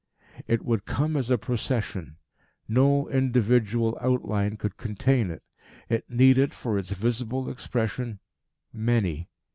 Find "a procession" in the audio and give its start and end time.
1.29-2.17